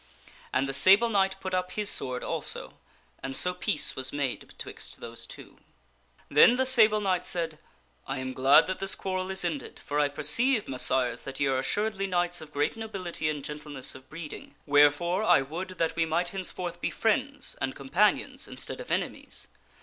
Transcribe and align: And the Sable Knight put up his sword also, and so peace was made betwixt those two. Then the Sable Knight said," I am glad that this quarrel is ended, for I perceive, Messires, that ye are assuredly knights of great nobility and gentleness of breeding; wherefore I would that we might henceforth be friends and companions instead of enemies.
And 0.51 0.67
the 0.67 0.73
Sable 0.73 1.09
Knight 1.09 1.35
put 1.39 1.53
up 1.53 1.73
his 1.73 1.87
sword 1.87 2.23
also, 2.23 2.73
and 3.21 3.35
so 3.35 3.53
peace 3.53 3.95
was 3.95 4.11
made 4.11 4.47
betwixt 4.47 4.99
those 4.99 5.27
two. 5.27 5.59
Then 6.27 6.55
the 6.55 6.65
Sable 6.65 7.01
Knight 7.01 7.23
said," 7.23 7.59
I 8.07 8.17
am 8.17 8.33
glad 8.33 8.65
that 8.65 8.79
this 8.79 8.95
quarrel 8.95 9.29
is 9.29 9.45
ended, 9.45 9.79
for 9.85 9.99
I 9.99 10.07
perceive, 10.07 10.65
Messires, 10.67 11.21
that 11.25 11.39
ye 11.39 11.45
are 11.45 11.59
assuredly 11.59 12.07
knights 12.07 12.41
of 12.41 12.51
great 12.51 12.75
nobility 12.75 13.29
and 13.29 13.45
gentleness 13.45 13.93
of 13.93 14.09
breeding; 14.09 14.55
wherefore 14.65 15.23
I 15.23 15.43
would 15.43 15.67
that 15.77 15.95
we 15.95 16.07
might 16.07 16.29
henceforth 16.29 16.81
be 16.81 16.89
friends 16.89 17.55
and 17.61 17.75
companions 17.75 18.47
instead 18.47 18.79
of 18.81 18.89
enemies. 18.91 19.49